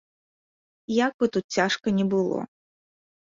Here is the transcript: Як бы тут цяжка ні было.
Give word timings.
Як 1.05 1.11
бы 1.23 1.29
тут 1.35 1.45
цяжка 1.59 1.87
ні 1.99 2.05
было. 2.15 2.39